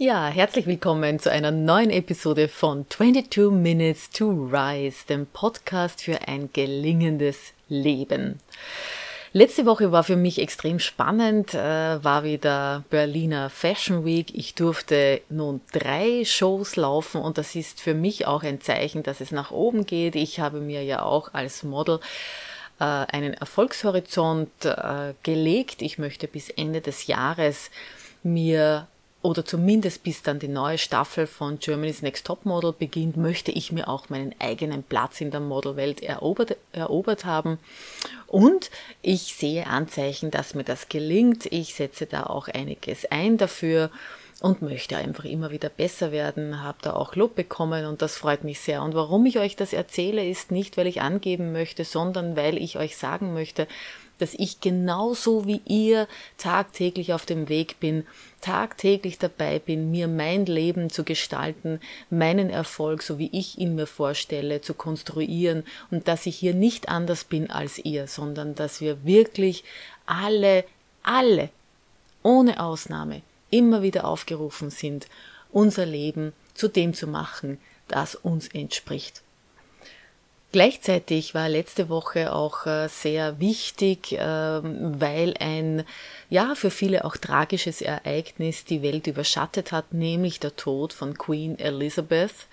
Ja, 0.00 0.28
herzlich 0.28 0.68
willkommen 0.68 1.18
zu 1.18 1.28
einer 1.28 1.50
neuen 1.50 1.90
Episode 1.90 2.46
von 2.46 2.86
22 2.88 3.50
Minutes 3.50 4.10
to 4.10 4.30
Rise, 4.30 5.04
dem 5.08 5.26
Podcast 5.26 6.02
für 6.02 6.28
ein 6.28 6.50
gelingendes 6.52 7.52
Leben. 7.68 8.38
Letzte 9.32 9.66
Woche 9.66 9.90
war 9.90 10.04
für 10.04 10.14
mich 10.14 10.40
extrem 10.40 10.78
spannend, 10.78 11.52
äh, 11.52 11.58
war 12.04 12.22
wieder 12.22 12.84
Berliner 12.90 13.50
Fashion 13.50 14.04
Week. 14.04 14.32
Ich 14.36 14.54
durfte 14.54 15.20
nun 15.30 15.62
drei 15.72 16.24
Shows 16.24 16.76
laufen 16.76 17.20
und 17.20 17.36
das 17.36 17.56
ist 17.56 17.80
für 17.80 17.94
mich 17.94 18.24
auch 18.24 18.44
ein 18.44 18.60
Zeichen, 18.60 19.02
dass 19.02 19.20
es 19.20 19.32
nach 19.32 19.50
oben 19.50 19.84
geht. 19.84 20.14
Ich 20.14 20.38
habe 20.38 20.60
mir 20.60 20.84
ja 20.84 21.02
auch 21.02 21.34
als 21.34 21.64
Model 21.64 21.98
äh, 22.78 22.84
einen 22.84 23.34
Erfolgshorizont 23.34 24.64
äh, 24.64 25.14
gelegt. 25.24 25.82
Ich 25.82 25.98
möchte 25.98 26.28
bis 26.28 26.50
Ende 26.50 26.82
des 26.82 27.08
Jahres 27.08 27.72
mir 28.22 28.86
oder 29.20 29.44
zumindest 29.44 30.04
bis 30.04 30.22
dann 30.22 30.38
die 30.38 30.48
neue 30.48 30.78
Staffel 30.78 31.26
von 31.26 31.58
Germany's 31.58 32.02
Next 32.02 32.26
Top 32.26 32.44
Model 32.44 32.72
beginnt, 32.72 33.16
möchte 33.16 33.50
ich 33.50 33.72
mir 33.72 33.88
auch 33.88 34.08
meinen 34.10 34.34
eigenen 34.38 34.84
Platz 34.84 35.20
in 35.20 35.30
der 35.30 35.40
Modelwelt 35.40 36.02
erobert, 36.02 36.56
erobert 36.72 37.24
haben. 37.24 37.58
Und 38.28 38.70
ich 39.02 39.34
sehe 39.34 39.66
Anzeichen, 39.66 40.30
dass 40.30 40.54
mir 40.54 40.64
das 40.64 40.88
gelingt. 40.88 41.46
Ich 41.46 41.74
setze 41.74 42.06
da 42.06 42.24
auch 42.24 42.46
einiges 42.46 43.06
ein 43.10 43.38
dafür 43.38 43.90
und 44.40 44.62
möchte 44.62 44.96
einfach 44.96 45.24
immer 45.24 45.50
wieder 45.50 45.68
besser 45.68 46.12
werden, 46.12 46.62
habe 46.62 46.78
da 46.82 46.92
auch 46.94 47.16
Lob 47.16 47.34
bekommen 47.34 47.86
und 47.86 48.02
das 48.02 48.16
freut 48.16 48.44
mich 48.44 48.60
sehr. 48.60 48.82
Und 48.82 48.94
warum 48.94 49.26
ich 49.26 49.38
euch 49.40 49.56
das 49.56 49.72
erzähle, 49.72 50.24
ist 50.24 50.52
nicht, 50.52 50.76
weil 50.76 50.86
ich 50.86 51.00
angeben 51.00 51.50
möchte, 51.50 51.84
sondern 51.84 52.36
weil 52.36 52.56
ich 52.56 52.78
euch 52.78 52.96
sagen 52.96 53.34
möchte, 53.34 53.66
dass 54.18 54.34
ich 54.34 54.60
genauso 54.60 55.46
wie 55.46 55.60
ihr 55.64 56.08
tagtäglich 56.36 57.12
auf 57.12 57.26
dem 57.26 57.48
Weg 57.48 57.80
bin, 57.80 58.06
tagtäglich 58.40 59.18
dabei 59.18 59.58
bin, 59.58 59.90
mir 59.90 60.08
mein 60.08 60.46
Leben 60.46 60.90
zu 60.90 61.04
gestalten, 61.04 61.80
meinen 62.10 62.50
Erfolg, 62.50 63.02
so 63.02 63.18
wie 63.18 63.30
ich 63.32 63.58
ihn 63.58 63.74
mir 63.74 63.86
vorstelle, 63.86 64.60
zu 64.60 64.74
konstruieren 64.74 65.64
und 65.90 66.08
dass 66.08 66.26
ich 66.26 66.36
hier 66.36 66.54
nicht 66.54 66.88
anders 66.88 67.24
bin 67.24 67.50
als 67.50 67.78
ihr, 67.78 68.06
sondern 68.06 68.54
dass 68.54 68.80
wir 68.80 69.04
wirklich 69.04 69.64
alle, 70.06 70.64
alle, 71.02 71.50
ohne 72.22 72.60
Ausnahme, 72.60 73.22
immer 73.50 73.82
wieder 73.82 74.04
aufgerufen 74.04 74.70
sind, 74.70 75.08
unser 75.50 75.86
Leben 75.86 76.32
zu 76.54 76.68
dem 76.68 76.94
zu 76.94 77.06
machen, 77.06 77.58
das 77.88 78.14
uns 78.14 78.48
entspricht. 78.48 79.22
Gleichzeitig 80.50 81.34
war 81.34 81.46
letzte 81.50 81.90
Woche 81.90 82.32
auch 82.32 82.64
äh, 82.64 82.88
sehr 82.88 83.38
wichtig, 83.38 84.16
ähm, 84.18 84.98
weil 84.98 85.34
ein 85.38 85.84
ja 86.30 86.54
für 86.54 86.70
viele 86.70 87.04
auch 87.04 87.18
tragisches 87.18 87.82
Ereignis 87.82 88.64
die 88.64 88.80
Welt 88.80 89.06
überschattet 89.06 89.72
hat, 89.72 89.92
nämlich 89.92 90.40
der 90.40 90.56
Tod 90.56 90.94
von 90.94 91.18
Queen 91.18 91.58
Elizabeth 91.58 92.46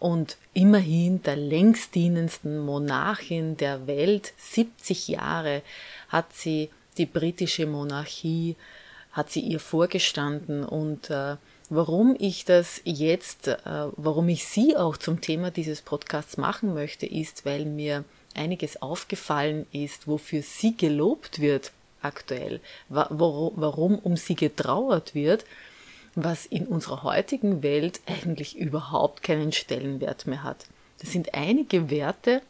und 0.00 0.38
immerhin 0.54 1.22
der 1.22 1.36
längstdienendsten 1.36 2.58
Monarchin 2.58 3.56
der 3.56 3.86
Welt. 3.86 4.32
70 4.36 5.06
Jahre 5.06 5.62
hat 6.08 6.32
sie 6.32 6.68
die 6.98 7.06
britische 7.06 7.66
Monarchie, 7.66 8.56
hat 9.12 9.30
sie 9.30 9.40
ihr 9.40 9.60
vorgestanden 9.60 10.64
und 10.64 11.10
äh, 11.10 11.36
Warum 11.70 12.16
ich 12.18 12.44
das 12.44 12.80
jetzt, 12.84 13.48
äh, 13.48 13.56
warum 13.64 14.28
ich 14.28 14.44
Sie 14.44 14.76
auch 14.76 14.96
zum 14.96 15.20
Thema 15.20 15.50
dieses 15.50 15.82
Podcasts 15.82 16.36
machen 16.36 16.74
möchte, 16.74 17.06
ist, 17.06 17.46
weil 17.46 17.64
mir 17.64 18.04
einiges 18.34 18.82
aufgefallen 18.82 19.66
ist, 19.72 20.06
wofür 20.06 20.42
sie 20.42 20.76
gelobt 20.76 21.40
wird 21.40 21.72
aktuell, 22.02 22.60
warum 22.88 23.98
um 23.98 24.16
sie 24.16 24.34
getrauert 24.34 25.14
wird, 25.14 25.44
was 26.14 26.46
in 26.46 26.66
unserer 26.66 27.02
heutigen 27.02 27.62
Welt 27.62 28.00
eigentlich 28.06 28.56
überhaupt 28.56 29.22
keinen 29.22 29.52
Stellenwert 29.52 30.26
mehr 30.26 30.42
hat. 30.42 30.66
Das 30.98 31.12
sind 31.12 31.34
einige 31.34 31.90
Werte, 31.90 32.42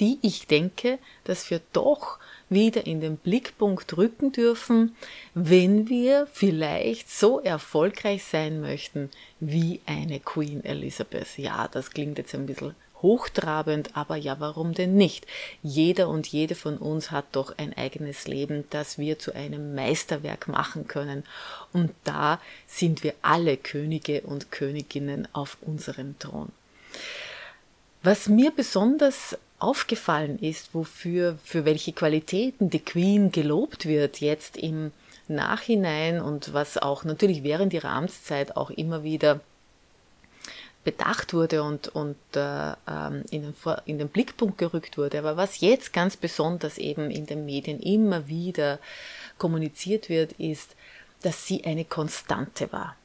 die 0.00 0.18
ich 0.22 0.46
denke, 0.46 0.98
dass 1.24 1.50
wir 1.50 1.60
doch 1.72 2.18
wieder 2.54 2.86
in 2.86 3.00
den 3.00 3.16
Blickpunkt 3.16 3.96
rücken 3.96 4.32
dürfen, 4.32 4.96
wenn 5.34 5.88
wir 5.88 6.26
vielleicht 6.32 7.10
so 7.10 7.40
erfolgreich 7.40 8.24
sein 8.24 8.60
möchten 8.60 9.10
wie 9.40 9.80
eine 9.86 10.20
Queen 10.20 10.64
Elizabeth. 10.64 11.36
Ja, 11.36 11.68
das 11.68 11.90
klingt 11.90 12.18
jetzt 12.18 12.34
ein 12.34 12.46
bisschen 12.46 12.74
hochtrabend, 13.04 13.94
aber 13.94 14.16
ja, 14.16 14.40
warum 14.40 14.72
denn 14.72 14.96
nicht? 14.96 15.26
Jeder 15.62 16.08
und 16.08 16.26
jede 16.26 16.54
von 16.54 16.78
uns 16.78 17.10
hat 17.10 17.26
doch 17.32 17.56
ein 17.58 17.76
eigenes 17.76 18.26
Leben, 18.26 18.64
das 18.70 18.96
wir 18.96 19.18
zu 19.18 19.34
einem 19.34 19.74
Meisterwerk 19.74 20.48
machen 20.48 20.88
können. 20.88 21.22
Und 21.74 21.92
da 22.04 22.40
sind 22.66 23.04
wir 23.04 23.12
alle 23.20 23.58
Könige 23.58 24.22
und 24.22 24.50
Königinnen 24.50 25.28
auf 25.34 25.58
unserem 25.60 26.18
Thron. 26.18 26.50
Was 28.04 28.28
mir 28.28 28.50
besonders 28.50 29.34
aufgefallen 29.58 30.38
ist, 30.38 30.74
wofür, 30.74 31.38
für 31.42 31.64
welche 31.64 31.94
Qualitäten 31.94 32.68
die 32.68 32.84
Queen 32.84 33.32
gelobt 33.32 33.86
wird 33.86 34.20
jetzt 34.20 34.58
im 34.58 34.92
Nachhinein 35.26 36.20
und 36.20 36.52
was 36.52 36.76
auch 36.76 37.04
natürlich 37.04 37.42
während 37.44 37.72
ihrer 37.72 37.88
Amtszeit 37.88 38.58
auch 38.58 38.68
immer 38.68 39.04
wieder 39.04 39.40
bedacht 40.84 41.32
wurde 41.32 41.62
und, 41.62 41.88
und 41.88 42.18
äh, 42.34 42.72
ähm, 42.86 43.24
in, 43.30 43.40
den 43.40 43.54
Vor 43.54 43.80
in 43.86 43.96
den 43.96 44.10
Blickpunkt 44.10 44.58
gerückt 44.58 44.98
wurde. 44.98 45.18
Aber 45.18 45.38
was 45.38 45.60
jetzt 45.60 45.94
ganz 45.94 46.18
besonders 46.18 46.76
eben 46.76 47.10
in 47.10 47.24
den 47.24 47.46
Medien 47.46 47.80
immer 47.80 48.28
wieder 48.28 48.80
kommuniziert 49.38 50.10
wird, 50.10 50.32
ist, 50.32 50.76
dass 51.22 51.46
sie 51.46 51.64
eine 51.64 51.86
Konstante 51.86 52.70
war. 52.70 52.96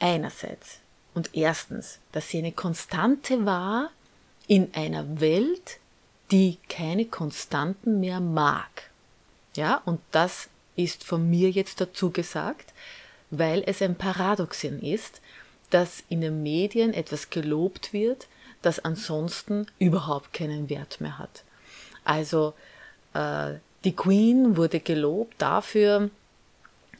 Einerseits. 0.00 0.81
Und 1.14 1.30
erstens, 1.34 1.98
dass 2.12 2.28
sie 2.28 2.38
eine 2.38 2.52
Konstante 2.52 3.44
war 3.44 3.90
in 4.46 4.72
einer 4.74 5.20
Welt, 5.20 5.78
die 6.30 6.58
keine 6.68 7.04
Konstanten 7.04 8.00
mehr 8.00 8.20
mag. 8.20 8.90
Ja, 9.54 9.82
und 9.84 10.00
das 10.10 10.48
ist 10.76 11.04
von 11.04 11.28
mir 11.28 11.50
jetzt 11.50 11.80
dazu 11.80 12.10
gesagt, 12.10 12.72
weil 13.30 13.62
es 13.66 13.82
ein 13.82 13.96
Paradoxon 13.96 14.80
ist, 14.80 15.20
dass 15.70 16.04
in 16.08 16.20
den 16.20 16.42
Medien 16.42 16.94
etwas 16.94 17.30
gelobt 17.30 17.92
wird, 17.92 18.28
das 18.62 18.78
ansonsten 18.78 19.66
überhaupt 19.78 20.32
keinen 20.32 20.70
Wert 20.70 21.00
mehr 21.00 21.18
hat. 21.18 21.44
Also 22.04 22.54
äh, 23.14 23.54
die 23.84 23.96
Queen 23.96 24.56
wurde 24.56 24.80
gelobt 24.80 25.34
dafür, 25.38 26.10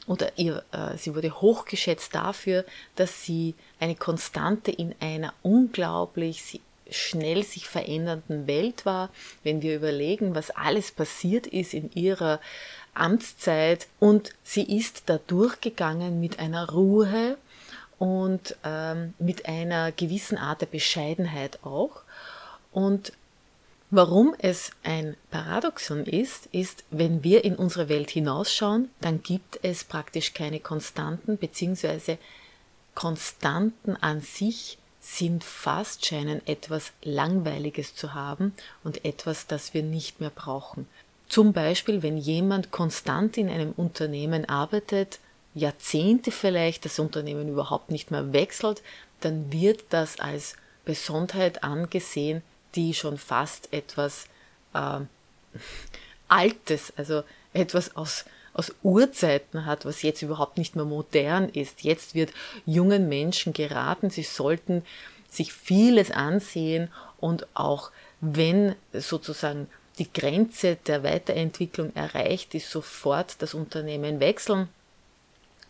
oder 0.07 0.37
ihr, 0.37 0.63
äh, 0.71 0.97
sie 0.97 1.15
wurde 1.15 1.41
hochgeschätzt 1.41 2.13
dafür, 2.13 2.65
dass 2.95 3.23
sie 3.23 3.55
eine 3.79 3.95
Konstante 3.95 4.71
in 4.71 4.95
einer 4.99 5.33
unglaublich 5.41 6.61
schnell 6.89 7.43
sich 7.43 7.67
verändernden 7.67 8.47
Welt 8.47 8.85
war, 8.85 9.09
wenn 9.43 9.61
wir 9.61 9.75
überlegen, 9.75 10.35
was 10.35 10.51
alles 10.51 10.91
passiert 10.91 11.47
ist 11.47 11.73
in 11.73 11.91
ihrer 11.93 12.39
Amtszeit 12.93 13.87
und 13.99 14.33
sie 14.43 14.77
ist 14.77 15.03
da 15.07 15.19
durchgegangen 15.25 16.19
mit 16.19 16.39
einer 16.39 16.69
Ruhe 16.69 17.37
und 17.97 18.55
ähm, 18.63 19.13
mit 19.17 19.47
einer 19.47 19.91
gewissen 19.91 20.37
Art 20.37 20.61
der 20.61 20.67
Bescheidenheit 20.67 21.63
auch. 21.63 22.01
Und 22.71 23.13
warum 23.95 24.33
es 24.39 24.71
ein 24.81 25.15
Paradoxon 25.29 26.05
ist, 26.05 26.47
ist, 26.47 26.83
wenn 26.89 27.23
wir 27.23 27.45
in 27.45 27.55
unsere 27.55 27.89
Welt 27.89 28.09
hinausschauen, 28.09 28.89
dann 29.01 29.21
gibt 29.21 29.59
es 29.61 29.83
praktisch 29.83 30.33
keine 30.33 30.59
Konstanten, 30.59 31.37
beziehungsweise 31.37 32.17
Konstanten 32.95 33.95
an 33.95 34.21
sich 34.21 34.79
sind 34.99 35.43
fast 35.43 36.05
scheinen 36.05 36.41
etwas 36.47 36.91
Langweiliges 37.03 37.93
zu 37.93 38.15
haben 38.15 38.53
und 38.83 39.05
etwas, 39.05 39.45
das 39.45 39.75
wir 39.75 39.83
nicht 39.83 40.19
mehr 40.19 40.31
brauchen. 40.31 40.87
Zum 41.29 41.53
Beispiel, 41.53 42.01
wenn 42.01 42.17
jemand 42.17 42.71
konstant 42.71 43.37
in 43.37 43.49
einem 43.49 43.73
Unternehmen 43.73 44.49
arbeitet, 44.49 45.19
Jahrzehnte 45.53 46.31
vielleicht 46.31 46.85
das 46.85 46.97
Unternehmen 46.97 47.47
überhaupt 47.47 47.91
nicht 47.91 48.09
mehr 48.09 48.33
wechselt, 48.33 48.81
dann 49.19 49.51
wird 49.51 49.83
das 49.91 50.19
als 50.19 50.55
Besonderheit 50.83 51.63
angesehen, 51.63 52.41
die 52.75 52.93
schon 52.93 53.17
fast 53.17 53.71
etwas 53.71 54.25
äh, 54.73 54.99
Altes, 56.27 56.93
also 56.97 57.23
etwas 57.53 57.95
aus 57.95 58.25
aus 58.53 58.71
Urzeiten 58.83 59.65
hat, 59.65 59.85
was 59.85 60.03
jetzt 60.03 60.21
überhaupt 60.21 60.57
nicht 60.57 60.75
mehr 60.75 60.85
modern 60.85 61.49
ist. 61.49 61.81
Jetzt 61.83 62.15
wird 62.15 62.31
jungen 62.65 63.09
Menschen 63.09 63.53
geraten, 63.53 64.09
sie 64.09 64.23
sollten 64.23 64.83
sich 65.29 65.51
vieles 65.51 66.11
ansehen 66.11 66.91
und 67.19 67.47
auch 67.55 67.91
wenn 68.21 68.75
sozusagen 68.93 69.67
die 69.97 70.11
Grenze 70.11 70.77
der 70.87 71.03
Weiterentwicklung 71.03 71.95
erreicht 71.95 72.53
ist, 72.55 72.69
sofort 72.69 73.41
das 73.41 73.53
Unternehmen 73.53 74.19
wechseln. 74.19 74.69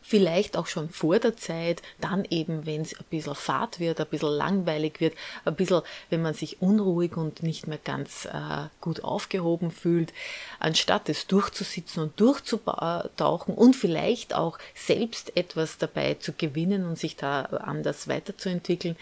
Vielleicht 0.03 0.57
auch 0.57 0.67
schon 0.67 0.89
vor 0.89 1.17
der 1.17 1.37
Zeit, 1.37 1.81
dann 1.99 2.25
eben, 2.29 2.65
wenn 2.65 2.81
es 2.81 2.93
ein 2.93 3.05
bisschen 3.09 3.35
fad 3.35 3.79
wird, 3.79 3.99
ein 3.99 4.07
bisschen 4.07 4.29
langweilig 4.29 4.99
wird, 4.99 5.15
ein 5.45 5.55
bisschen, 5.55 5.81
wenn 6.09 6.21
man 6.21 6.33
sich 6.33 6.61
unruhig 6.61 7.15
und 7.15 7.41
nicht 7.41 7.67
mehr 7.67 7.79
ganz 7.83 8.25
äh, 8.25 8.67
gut 8.81 9.03
aufgehoben 9.03 9.71
fühlt, 9.71 10.13
anstatt 10.59 11.07
es 11.07 11.25
durchzusitzen 11.25 12.03
und 12.03 12.19
durchzutauchen 12.19 13.55
und 13.55 13.75
vielleicht 13.75 14.35
auch 14.35 14.59
selbst 14.75 15.35
etwas 15.37 15.77
dabei 15.77 16.15
zu 16.15 16.33
gewinnen 16.33 16.85
und 16.85 16.99
sich 16.99 17.15
da 17.15 17.43
anders 17.43 18.09
weiterzuentwickeln, 18.09 18.97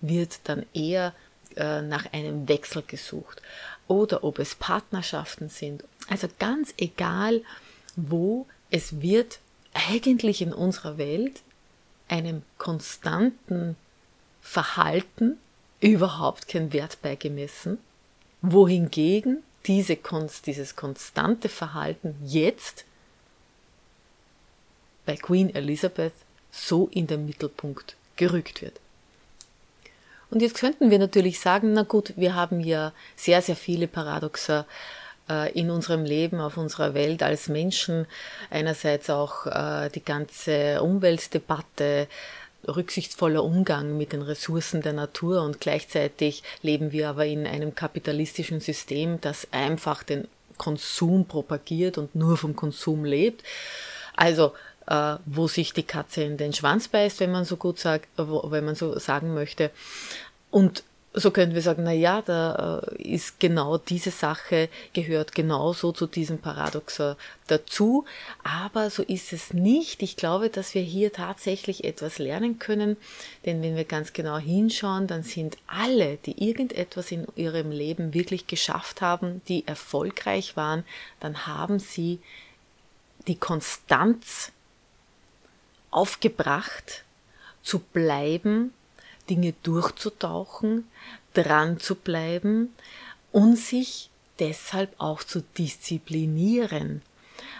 wird 0.00 0.38
dann 0.44 0.64
eher 0.72 1.12
äh, 1.56 1.82
nach 1.82 2.12
einem 2.12 2.48
Wechsel 2.48 2.82
gesucht. 2.86 3.42
Oder 3.88 4.22
ob 4.22 4.38
es 4.38 4.54
Partnerschaften 4.54 5.48
sind. 5.48 5.84
Also 6.08 6.28
ganz 6.38 6.72
egal, 6.78 7.42
wo 7.96 8.46
es 8.70 9.00
wird 9.00 9.40
eigentlich 9.74 10.40
in 10.40 10.52
unserer 10.52 10.98
Welt 10.98 11.42
einem 12.08 12.42
konstanten 12.58 13.76
Verhalten 14.40 15.38
überhaupt 15.80 16.48
kein 16.48 16.72
Wert 16.72 17.02
beigemessen, 17.02 17.78
wohingegen 18.40 19.42
diese 19.66 19.96
Konst, 19.96 20.46
dieses 20.46 20.76
konstante 20.76 21.48
Verhalten 21.48 22.14
jetzt 22.24 22.84
bei 25.06 25.16
Queen 25.16 25.54
Elizabeth 25.54 26.12
so 26.50 26.88
in 26.92 27.06
den 27.06 27.26
Mittelpunkt 27.26 27.96
gerückt 28.16 28.62
wird. 28.62 28.80
Und 30.30 30.40
jetzt 30.40 30.56
könnten 30.56 30.90
wir 30.90 30.98
natürlich 30.98 31.40
sagen, 31.40 31.72
na 31.72 31.82
gut, 31.82 32.14
wir 32.16 32.34
haben 32.34 32.60
ja 32.60 32.92
sehr, 33.16 33.42
sehr 33.42 33.56
viele 33.56 33.86
Paradoxer 33.86 34.66
in 35.52 35.70
unserem 35.70 36.04
Leben, 36.04 36.40
auf 36.40 36.56
unserer 36.56 36.94
Welt 36.94 37.22
als 37.22 37.48
Menschen. 37.48 38.06
Einerseits 38.50 39.10
auch 39.10 39.46
äh, 39.46 39.88
die 39.90 40.04
ganze 40.04 40.82
Umweltdebatte, 40.82 42.08
rücksichtsvoller 42.66 43.44
Umgang 43.44 43.96
mit 43.96 44.12
den 44.12 44.22
Ressourcen 44.22 44.82
der 44.82 44.94
Natur 44.94 45.42
und 45.42 45.60
gleichzeitig 45.60 46.42
leben 46.62 46.92
wir 46.92 47.10
aber 47.10 47.26
in 47.26 47.46
einem 47.46 47.74
kapitalistischen 47.74 48.60
System, 48.60 49.20
das 49.20 49.48
einfach 49.50 50.02
den 50.02 50.28
Konsum 50.56 51.26
propagiert 51.26 51.98
und 51.98 52.14
nur 52.14 52.36
vom 52.36 52.56
Konsum 52.56 53.04
lebt. 53.04 53.42
Also 54.16 54.52
äh, 54.86 55.16
wo 55.26 55.48
sich 55.48 55.72
die 55.72 55.82
Katze 55.82 56.22
in 56.22 56.36
den 56.36 56.52
Schwanz 56.52 56.88
beißt, 56.88 57.20
wenn 57.20 57.32
man 57.32 57.44
so 57.44 57.56
gut 57.56 57.78
sagt, 57.78 58.08
wenn 58.16 58.64
man 58.64 58.74
so 58.74 58.98
sagen 58.98 59.34
möchte. 59.34 59.70
Und 60.50 60.84
so 61.16 61.30
können 61.30 61.54
wir 61.54 61.62
sagen, 61.62 61.84
na 61.84 61.92
ja, 61.92 62.22
da 62.22 62.82
äh, 62.98 63.02
ist 63.02 63.38
genau 63.38 63.78
diese 63.78 64.10
Sache 64.10 64.68
gehört 64.92 65.32
genauso 65.32 65.92
zu 65.92 66.08
diesem 66.08 66.38
Paradoxer 66.38 67.16
dazu, 67.46 68.04
aber 68.42 68.90
so 68.90 69.04
ist 69.04 69.32
es 69.32 69.54
nicht. 69.54 70.02
Ich 70.02 70.16
glaube, 70.16 70.50
dass 70.50 70.74
wir 70.74 70.82
hier 70.82 71.12
tatsächlich 71.12 71.84
etwas 71.84 72.18
lernen 72.18 72.58
können, 72.58 72.96
denn 73.46 73.62
wenn 73.62 73.76
wir 73.76 73.84
ganz 73.84 74.12
genau 74.12 74.38
hinschauen, 74.38 75.06
dann 75.06 75.22
sind 75.22 75.56
alle, 75.68 76.16
die 76.26 76.44
irgendetwas 76.44 77.12
in 77.12 77.28
ihrem 77.36 77.70
Leben 77.70 78.12
wirklich 78.12 78.48
geschafft 78.48 79.00
haben, 79.00 79.40
die 79.46 79.68
erfolgreich 79.68 80.56
waren, 80.56 80.84
dann 81.20 81.46
haben 81.46 81.78
sie 81.78 82.18
die 83.28 83.36
Konstanz 83.36 84.50
aufgebracht, 85.92 87.04
zu 87.62 87.78
bleiben, 87.78 88.74
Dinge 89.28 89.54
durchzutauchen, 89.62 90.88
dran 91.32 91.80
zu 91.80 91.94
bleiben 91.94 92.72
und 93.32 93.56
sich 93.56 94.10
deshalb 94.38 94.94
auch 94.98 95.22
zu 95.22 95.42
disziplinieren. 95.56 97.02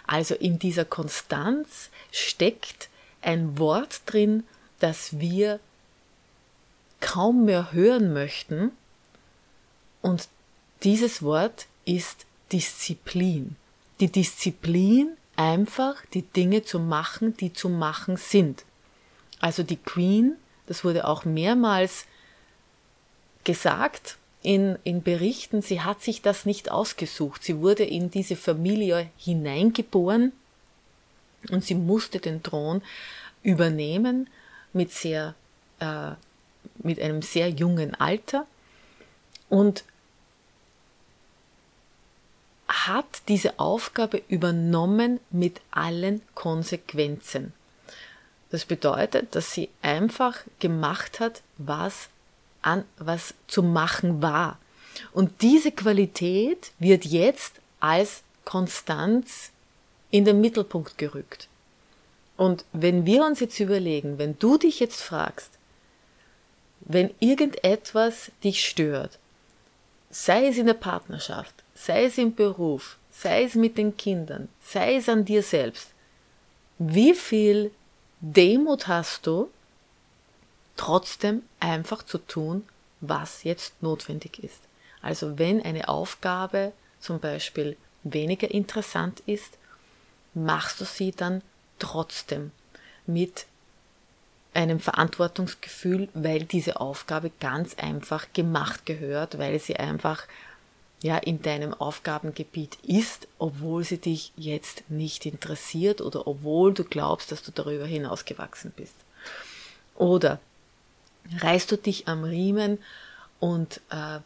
Also 0.06 0.34
in 0.34 0.58
dieser 0.58 0.84
Konstanz 0.84 1.90
steckt 2.12 2.88
ein 3.22 3.58
Wort 3.58 4.02
drin, 4.06 4.44
das 4.78 5.18
wir 5.18 5.60
kaum 7.00 7.44
mehr 7.44 7.72
hören 7.72 8.12
möchten. 8.12 8.70
Und 10.02 10.28
dieses 10.82 11.22
Wort 11.22 11.66
ist 11.84 12.26
Disziplin. 12.52 13.56
Die 14.00 14.10
Disziplin, 14.10 15.16
einfach 15.36 16.04
die 16.12 16.22
Dinge 16.22 16.62
zu 16.62 16.78
machen, 16.78 17.36
die 17.36 17.52
zu 17.52 17.68
machen 17.68 18.16
sind. 18.16 18.64
Also 19.40 19.62
die 19.62 19.76
Queen, 19.76 20.36
das 20.66 20.84
wurde 20.84 21.06
auch 21.06 21.24
mehrmals 21.24 22.06
gesagt 23.44 24.16
in, 24.42 24.78
in 24.84 25.02
Berichten, 25.02 25.62
sie 25.62 25.80
hat 25.80 26.02
sich 26.02 26.20
das 26.20 26.44
nicht 26.44 26.70
ausgesucht. 26.70 27.42
Sie 27.42 27.60
wurde 27.60 27.84
in 27.84 28.10
diese 28.10 28.36
Familie 28.36 29.08
hineingeboren 29.16 30.32
und 31.50 31.64
sie 31.64 31.74
musste 31.74 32.18
den 32.20 32.42
Thron 32.42 32.82
übernehmen 33.42 34.28
mit 34.74 34.92
sehr, 34.92 35.34
äh, 35.80 36.12
mit 36.76 37.00
einem 37.00 37.22
sehr 37.22 37.48
jungen 37.48 37.94
Alter 37.94 38.46
und 39.48 39.84
hat 42.68 43.22
diese 43.28 43.58
Aufgabe 43.58 44.22
übernommen 44.28 45.20
mit 45.30 45.60
allen 45.70 46.20
Konsequenzen. 46.34 47.54
Das 48.54 48.66
bedeutet, 48.66 49.34
dass 49.34 49.50
sie 49.50 49.68
einfach 49.82 50.38
gemacht 50.60 51.18
hat, 51.18 51.42
was 51.58 52.08
an, 52.62 52.84
was 52.98 53.34
zu 53.48 53.64
machen 53.64 54.22
war. 54.22 54.60
Und 55.12 55.42
diese 55.42 55.72
Qualität 55.72 56.70
wird 56.78 57.04
jetzt 57.04 57.54
als 57.80 58.22
Konstanz 58.44 59.50
in 60.12 60.24
den 60.24 60.40
Mittelpunkt 60.40 60.98
gerückt. 60.98 61.48
Und 62.36 62.64
wenn 62.72 63.04
wir 63.06 63.24
uns 63.24 63.40
jetzt 63.40 63.58
überlegen, 63.58 64.18
wenn 64.18 64.38
du 64.38 64.56
dich 64.56 64.78
jetzt 64.78 65.02
fragst, 65.02 65.50
wenn 66.78 67.12
irgendetwas 67.18 68.30
dich 68.44 68.64
stört, 68.64 69.18
sei 70.10 70.46
es 70.46 70.58
in 70.58 70.66
der 70.66 70.74
Partnerschaft, 70.74 71.56
sei 71.74 72.04
es 72.04 72.18
im 72.18 72.36
Beruf, 72.36 72.98
sei 73.10 73.42
es 73.42 73.56
mit 73.56 73.76
den 73.78 73.96
Kindern, 73.96 74.48
sei 74.62 74.94
es 74.94 75.08
an 75.08 75.24
dir 75.24 75.42
selbst, 75.42 75.88
wie 76.78 77.14
viel 77.14 77.72
Demut 78.26 78.88
hast 78.88 79.26
du, 79.26 79.50
trotzdem 80.78 81.42
einfach 81.60 82.02
zu 82.02 82.16
tun, 82.16 82.66
was 83.02 83.44
jetzt 83.44 83.82
notwendig 83.82 84.42
ist. 84.42 84.60
Also 85.02 85.38
wenn 85.38 85.60
eine 85.62 85.88
Aufgabe 85.88 86.72
zum 87.00 87.20
Beispiel 87.20 87.76
weniger 88.02 88.50
interessant 88.50 89.20
ist, 89.26 89.58
machst 90.32 90.80
du 90.80 90.86
sie 90.86 91.12
dann 91.12 91.42
trotzdem 91.78 92.50
mit 93.06 93.44
einem 94.54 94.80
Verantwortungsgefühl, 94.80 96.08
weil 96.14 96.44
diese 96.44 96.80
Aufgabe 96.80 97.30
ganz 97.40 97.74
einfach 97.74 98.28
gemacht 98.32 98.86
gehört, 98.86 99.36
weil 99.36 99.58
sie 99.60 99.76
einfach 99.76 100.24
ja 101.04 101.18
in 101.18 101.42
deinem 101.42 101.74
Aufgabengebiet 101.74 102.78
ist, 102.82 103.28
obwohl 103.38 103.84
sie 103.84 103.98
dich 103.98 104.32
jetzt 104.36 104.84
nicht 104.88 105.26
interessiert 105.26 106.00
oder 106.00 106.26
obwohl 106.26 106.72
du 106.72 106.82
glaubst, 106.82 107.30
dass 107.30 107.42
du 107.42 107.52
darüber 107.52 107.84
hinausgewachsen 107.84 108.72
bist. 108.74 108.94
Oder 109.96 110.40
reißt 111.40 111.70
du 111.70 111.76
dich 111.76 112.08
am 112.08 112.24
Riemen 112.24 112.78
und, 113.38 113.82
äh, 113.90 114.20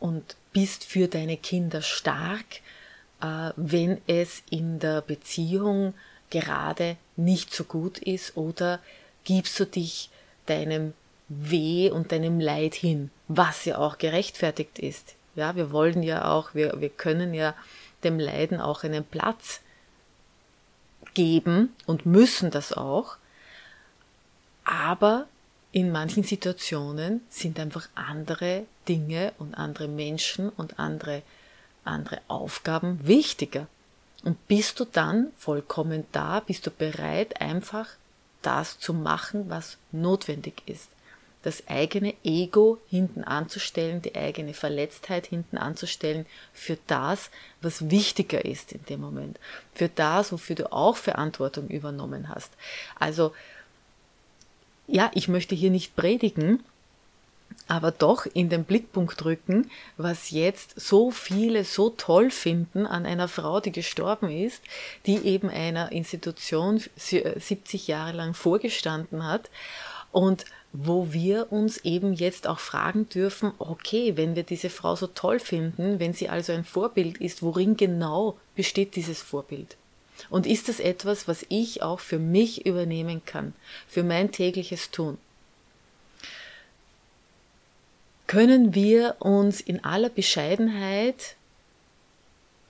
und 0.00 0.34
bist 0.52 0.82
für 0.82 1.06
deine 1.06 1.36
Kinder 1.36 1.82
stark, 1.82 2.46
äh, 3.20 3.52
wenn 3.54 4.02
es 4.08 4.42
in 4.50 4.80
der 4.80 5.02
Beziehung 5.02 5.94
gerade 6.30 6.96
nicht 7.14 7.54
so 7.54 7.62
gut 7.62 7.98
ist 7.98 8.36
oder 8.36 8.80
gibst 9.22 9.60
du 9.60 9.66
dich 9.66 10.10
deinem 10.46 10.94
Weh 11.28 11.90
und 11.90 12.10
deinem 12.10 12.40
Leid 12.40 12.74
hin, 12.74 13.12
was 13.28 13.66
ja 13.66 13.78
auch 13.78 13.98
gerechtfertigt 13.98 14.80
ist. 14.80 15.14
Ja, 15.34 15.56
wir 15.56 15.72
wollen 15.72 16.02
ja 16.02 16.30
auch, 16.30 16.54
wir, 16.54 16.80
wir 16.80 16.90
können 16.90 17.34
ja 17.34 17.54
dem 18.04 18.18
Leiden 18.18 18.60
auch 18.60 18.84
einen 18.84 19.04
Platz 19.04 19.60
geben 21.14 21.74
und 21.86 22.06
müssen 22.06 22.50
das 22.50 22.72
auch. 22.72 23.16
Aber 24.64 25.26
in 25.72 25.90
manchen 25.90 26.22
Situationen 26.22 27.22
sind 27.30 27.58
einfach 27.58 27.88
andere 27.94 28.64
Dinge 28.88 29.32
und 29.38 29.54
andere 29.54 29.88
Menschen 29.88 30.50
und 30.50 30.78
andere, 30.78 31.22
andere 31.84 32.20
Aufgaben 32.28 33.06
wichtiger. 33.06 33.66
Und 34.24 34.46
bist 34.48 34.78
du 34.78 34.84
dann 34.84 35.28
vollkommen 35.36 36.04
da, 36.12 36.40
bist 36.40 36.66
du 36.66 36.70
bereit, 36.70 37.40
einfach 37.40 37.88
das 38.42 38.78
zu 38.78 38.92
machen, 38.92 39.48
was 39.48 39.78
notwendig 39.92 40.62
ist 40.66 40.88
das 41.42 41.66
eigene 41.66 42.14
Ego 42.24 42.78
hinten 42.88 43.24
anzustellen, 43.24 44.00
die 44.00 44.14
eigene 44.14 44.54
Verletztheit 44.54 45.26
hinten 45.26 45.58
anzustellen 45.58 46.26
für 46.52 46.78
das, 46.86 47.30
was 47.60 47.90
wichtiger 47.90 48.44
ist 48.44 48.72
in 48.72 48.84
dem 48.84 49.00
Moment, 49.00 49.38
für 49.74 49.88
das, 49.88 50.32
wofür 50.32 50.56
du 50.56 50.72
auch 50.72 50.96
Verantwortung 50.96 51.68
übernommen 51.68 52.28
hast. 52.28 52.52
Also, 52.98 53.34
ja, 54.86 55.10
ich 55.14 55.28
möchte 55.28 55.54
hier 55.54 55.70
nicht 55.70 55.96
predigen, 55.96 56.62
aber 57.68 57.90
doch 57.90 58.26
in 58.26 58.48
den 58.48 58.64
Blickpunkt 58.64 59.24
rücken, 59.24 59.70
was 59.96 60.30
jetzt 60.30 60.80
so 60.80 61.10
viele 61.10 61.64
so 61.64 61.90
toll 61.90 62.30
finden 62.30 62.86
an 62.86 63.04
einer 63.04 63.28
Frau, 63.28 63.60
die 63.60 63.72
gestorben 63.72 64.30
ist, 64.30 64.62
die 65.06 65.18
eben 65.18 65.50
einer 65.50 65.92
Institution 65.92 66.82
70 66.96 67.88
Jahre 67.88 68.12
lang 68.12 68.34
vorgestanden 68.34 69.26
hat 69.26 69.50
und 70.12 70.44
wo 70.72 71.12
wir 71.12 71.52
uns 71.52 71.78
eben 71.78 72.12
jetzt 72.12 72.46
auch 72.46 72.58
fragen 72.58 73.08
dürfen, 73.08 73.52
okay, 73.58 74.16
wenn 74.16 74.36
wir 74.36 74.42
diese 74.42 74.70
Frau 74.70 74.94
so 74.96 75.06
toll 75.06 75.38
finden, 75.38 75.98
wenn 75.98 76.14
sie 76.14 76.28
also 76.28 76.52
ein 76.52 76.64
Vorbild 76.64 77.18
ist, 77.18 77.42
worin 77.42 77.76
genau 77.76 78.38
besteht 78.54 78.96
dieses 78.96 79.20
Vorbild? 79.20 79.76
Und 80.30 80.46
ist 80.46 80.68
das 80.68 80.80
etwas, 80.80 81.26
was 81.26 81.44
ich 81.48 81.82
auch 81.82 82.00
für 82.00 82.18
mich 82.18 82.64
übernehmen 82.64 83.22
kann, 83.24 83.54
für 83.88 84.02
mein 84.02 84.30
tägliches 84.30 84.90
Tun? 84.90 85.18
Können 88.26 88.74
wir 88.74 89.16
uns 89.18 89.60
in 89.60 89.84
aller 89.84 90.08
Bescheidenheit, 90.08 91.36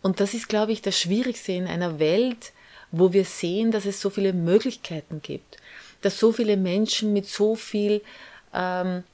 und 0.01 0.19
das 0.19 0.35
ist, 0.35 0.49
glaube 0.49 0.73
ich, 0.73 0.83
das 0.83 0.99
Schwierigste 0.99 1.53
in 1.53 1.69
einer 1.69 2.01
Welt, 2.01 2.53
wo 2.91 3.13
wir 3.13 3.25
sehen, 3.25 3.71
dass 3.71 3.87
es 3.87 4.01
so 4.01 4.11
viele 4.11 4.33
Möglichkeiten 4.33 5.23
gibt, 5.23 5.59
dass 6.03 6.19
so 6.19 6.33
viele 6.33 6.57
Menschen 6.57 7.13
mit 7.13 7.29
so 7.29 7.55
viel, 7.55 8.03
ähm, 8.53 9.05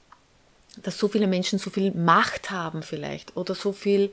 dass 0.77 0.97
so 0.97 1.07
viele 1.07 1.27
Menschen 1.27 1.59
so 1.59 1.69
viel 1.69 1.91
Macht 1.91 2.51
haben 2.51 2.83
vielleicht 2.83 3.35
oder 3.37 3.55
so 3.55 3.71
viel 3.71 4.11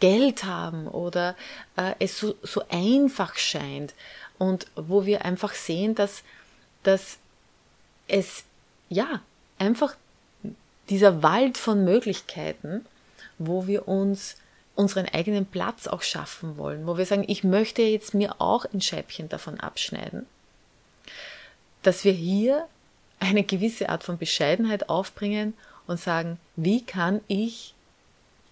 Geld 0.00 0.44
haben 0.44 0.86
oder 0.86 1.34
äh, 1.76 1.94
es 1.98 2.18
so, 2.18 2.36
so 2.42 2.62
einfach 2.70 3.36
scheint. 3.36 3.94
Und 4.38 4.66
wo 4.76 5.04
wir 5.04 5.24
einfach 5.24 5.54
sehen, 5.54 5.94
dass, 5.94 6.22
dass 6.84 7.18
es 8.06 8.44
ja 8.88 9.20
einfach 9.58 9.96
dieser 10.88 11.22
Wald 11.22 11.58
von 11.58 11.84
Möglichkeiten, 11.84 12.86
wo 13.38 13.66
wir 13.66 13.88
uns 13.88 14.36
unseren 14.74 15.06
eigenen 15.06 15.44
Platz 15.44 15.88
auch 15.88 16.02
schaffen 16.02 16.56
wollen, 16.56 16.86
wo 16.86 16.96
wir 16.96 17.04
sagen, 17.04 17.24
ich 17.26 17.42
möchte 17.42 17.82
jetzt 17.82 18.14
mir 18.14 18.40
auch 18.40 18.64
ein 18.72 18.80
Scheibchen 18.80 19.28
davon 19.28 19.58
abschneiden, 19.58 20.24
dass 21.82 22.04
wir 22.04 22.12
hier 22.12 22.66
eine 23.20 23.44
gewisse 23.44 23.88
Art 23.88 24.04
von 24.04 24.18
Bescheidenheit 24.18 24.88
aufbringen 24.88 25.54
und 25.86 25.98
sagen, 25.98 26.38
wie 26.56 26.84
kann 26.84 27.20
ich 27.28 27.74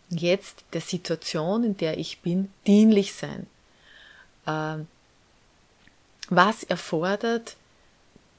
jetzt 0.09 0.65
der 0.73 0.81
Situation, 0.81 1.65
in 1.65 1.77
der 1.77 1.99
ich 1.99 2.21
bin, 2.21 2.51
dienlich 2.67 3.15
sein? 3.15 3.47
Ähm, 4.47 4.87
was 6.29 6.65
erfordert, 6.65 7.57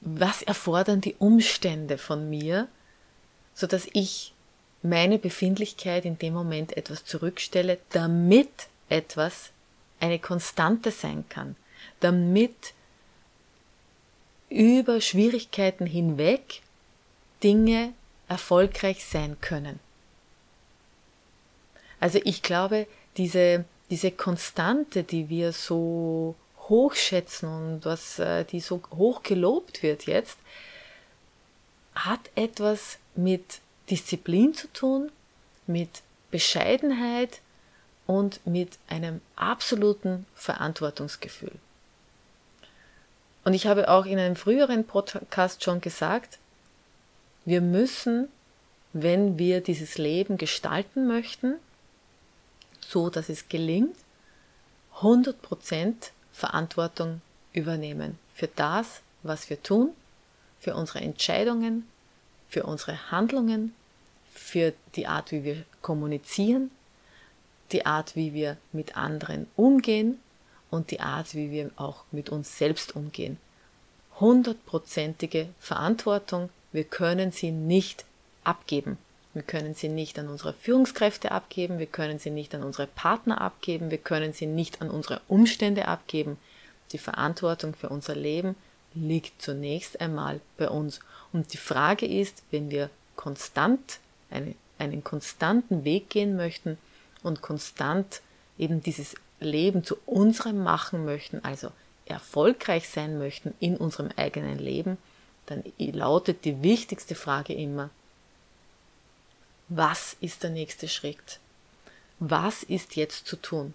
was 0.00 0.42
erfordern 0.42 1.00
die 1.00 1.16
Umstände 1.18 1.98
von 1.98 2.28
mir, 2.28 2.68
so 3.54 3.66
dass 3.66 3.88
ich 3.92 4.32
meine 4.82 5.18
Befindlichkeit 5.18 6.04
in 6.04 6.18
dem 6.18 6.34
Moment 6.34 6.76
etwas 6.76 7.04
zurückstelle, 7.04 7.78
damit 7.90 8.68
etwas 8.88 9.50
eine 10.00 10.18
Konstante 10.18 10.90
sein 10.90 11.24
kann, 11.28 11.56
damit 12.00 12.74
über 14.50 15.00
Schwierigkeiten 15.00 15.86
hinweg 15.86 16.62
Dinge 17.42 17.92
erfolgreich 18.28 19.04
sein 19.04 19.40
können. 19.40 19.80
Also 22.00 22.20
ich 22.24 22.42
glaube, 22.42 22.86
diese, 23.16 23.64
diese 23.90 24.10
Konstante, 24.10 25.02
die 25.02 25.28
wir 25.28 25.52
so 25.52 26.34
hochschätzen 26.68 27.48
und 27.48 27.84
was, 27.84 28.18
äh, 28.18 28.44
die 28.44 28.60
so 28.60 28.80
hoch 28.96 29.22
gelobt 29.22 29.82
wird 29.82 30.06
jetzt, 30.06 30.38
hat 31.94 32.20
etwas 32.34 32.98
mit 33.16 33.60
Disziplin 33.90 34.54
zu 34.54 34.72
tun, 34.72 35.10
mit 35.66 36.02
Bescheidenheit 36.30 37.40
und 38.06 38.46
mit 38.46 38.78
einem 38.88 39.20
absoluten 39.36 40.26
Verantwortungsgefühl. 40.34 41.52
Und 43.48 43.54
ich 43.54 43.66
habe 43.66 43.88
auch 43.88 44.04
in 44.04 44.18
einem 44.18 44.36
früheren 44.36 44.84
Podcast 44.84 45.64
schon 45.64 45.80
gesagt, 45.80 46.38
wir 47.46 47.62
müssen, 47.62 48.28
wenn 48.92 49.38
wir 49.38 49.62
dieses 49.62 49.96
Leben 49.96 50.36
gestalten 50.36 51.06
möchten, 51.06 51.54
so 52.78 53.08
dass 53.08 53.30
es 53.30 53.48
gelingt, 53.48 53.96
100% 54.98 55.94
Verantwortung 56.30 57.22
übernehmen 57.54 58.18
für 58.34 58.48
das, 58.48 59.00
was 59.22 59.48
wir 59.48 59.62
tun, 59.62 59.92
für 60.60 60.74
unsere 60.74 61.00
Entscheidungen, 61.00 61.88
für 62.50 62.64
unsere 62.64 63.10
Handlungen, 63.10 63.74
für 64.30 64.74
die 64.94 65.06
Art, 65.06 65.32
wie 65.32 65.44
wir 65.44 65.64
kommunizieren, 65.80 66.70
die 67.72 67.86
Art, 67.86 68.14
wie 68.14 68.34
wir 68.34 68.58
mit 68.72 68.98
anderen 68.98 69.46
umgehen 69.56 70.18
und 70.70 70.90
die 70.90 71.00
Art, 71.00 71.34
wie 71.34 71.50
wir 71.50 71.70
auch 71.76 72.04
mit 72.10 72.30
uns 72.30 72.58
selbst 72.58 72.94
umgehen. 72.94 73.38
Hundertprozentige 74.20 75.48
Verantwortung, 75.58 76.50
wir 76.72 76.84
können 76.84 77.32
sie 77.32 77.50
nicht 77.50 78.04
abgeben. 78.44 78.98
Wir 79.34 79.42
können 79.42 79.74
sie 79.74 79.88
nicht 79.88 80.18
an 80.18 80.28
unsere 80.28 80.52
Führungskräfte 80.52 81.30
abgeben, 81.30 81.78
wir 81.78 81.86
können 81.86 82.18
sie 82.18 82.30
nicht 82.30 82.54
an 82.54 82.64
unsere 82.64 82.86
Partner 82.86 83.40
abgeben, 83.40 83.90
wir 83.90 83.98
können 83.98 84.32
sie 84.32 84.46
nicht 84.46 84.82
an 84.82 84.90
unsere 84.90 85.20
Umstände 85.28 85.86
abgeben. 85.86 86.38
Die 86.92 86.98
Verantwortung 86.98 87.74
für 87.74 87.90
unser 87.90 88.16
Leben 88.16 88.56
liegt 88.94 89.40
zunächst 89.40 90.00
einmal 90.00 90.40
bei 90.56 90.68
uns. 90.68 91.00
Und 91.32 91.52
die 91.52 91.58
Frage 91.58 92.06
ist, 92.06 92.42
wenn 92.50 92.70
wir 92.70 92.90
konstant 93.16 93.98
eine, 94.30 94.54
einen 94.78 95.04
konstanten 95.04 95.84
Weg 95.84 96.10
gehen 96.10 96.36
möchten 96.36 96.78
und 97.22 97.42
konstant 97.42 98.22
eben 98.58 98.82
dieses 98.82 99.14
Leben 99.40 99.84
zu 99.84 99.96
unserem 100.06 100.62
machen 100.62 101.04
möchten, 101.04 101.44
also 101.44 101.70
erfolgreich 102.06 102.88
sein 102.88 103.18
möchten 103.18 103.54
in 103.60 103.76
unserem 103.76 104.10
eigenen 104.16 104.58
Leben, 104.58 104.98
dann 105.46 105.62
lautet 105.78 106.44
die 106.44 106.62
wichtigste 106.62 107.14
Frage 107.14 107.54
immer, 107.54 107.90
was 109.68 110.16
ist 110.20 110.42
der 110.42 110.50
nächste 110.50 110.88
Schritt? 110.88 111.38
Was 112.18 112.62
ist 112.62 112.96
jetzt 112.96 113.26
zu 113.26 113.36
tun? 113.36 113.74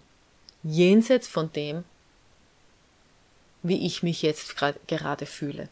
Jenseits 0.62 1.28
von 1.28 1.52
dem, 1.52 1.84
wie 3.62 3.86
ich 3.86 4.02
mich 4.02 4.22
jetzt 4.22 4.56
gerade 4.56 5.26
fühle. 5.26 5.68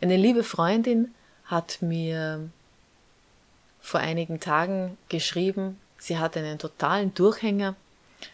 Eine 0.00 0.16
liebe 0.16 0.44
Freundin 0.44 1.14
hat 1.44 1.82
mir 1.82 2.50
vor 3.80 4.00
einigen 4.00 4.40
Tagen 4.40 4.98
geschrieben, 5.08 5.78
sie 6.00 6.18
hat 6.18 6.36
einen 6.36 6.58
totalen 6.58 7.14
Durchhänger, 7.14 7.76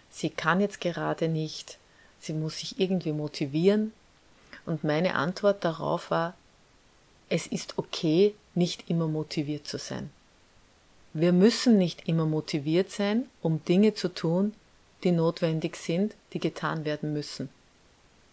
sie 0.09 0.31
kann 0.31 0.61
jetzt 0.61 0.81
gerade 0.81 1.29
nicht, 1.29 1.77
sie 2.21 2.33
muss 2.33 2.61
sich 2.61 2.81
irgendwie 2.81 3.13
motivieren 3.13 3.93
und 4.65 4.85
meine 4.85 5.17
Antwort 5.17 5.65
darauf 5.65 6.11
war, 6.11 6.35
es 7.29 7.47
ist 7.47 7.77
okay, 7.77 8.35
nicht 8.55 8.89
immer 8.89 9.09
motiviert 9.09 9.67
zu 9.67 9.79
sein. 9.79 10.11
Wir 11.13 11.33
müssen 11.33 11.77
nicht 11.77 12.09
immer 12.09 12.25
motiviert 12.25 12.91
sein, 12.91 13.27
um 13.43 13.65
Dinge 13.65 13.95
zu 13.95 14.09
tun, 14.09 14.55
die 15.03 15.13
notwendig 15.13 15.77
sind, 15.77 16.15
die 16.33 16.41
getan 16.41 16.85
werden 16.85 17.13
müssen. 17.13 17.49